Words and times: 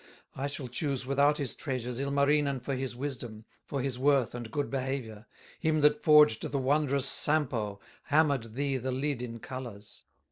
I 0.35 0.47
shall 0.47 0.67
choose 0.67 1.05
without 1.05 1.37
his 1.37 1.53
treasures 1.53 1.99
Ilmarinen 1.99 2.59
for 2.61 2.73
his 2.73 2.95
wisdom, 2.95 3.45
For 3.65 3.83
his 3.83 3.99
worth 3.99 4.33
and 4.33 4.49
good 4.49 4.71
behavior, 4.71 5.27
Him 5.59 5.81
that 5.81 6.01
forged 6.01 6.41
the 6.41 6.57
wondrous 6.57 7.05
Sampo, 7.05 7.79
Hammered 8.05 8.55
thee 8.55 8.77
the 8.77 8.91
lid 8.91 9.21
in 9.21 9.37
colors." 9.37 10.05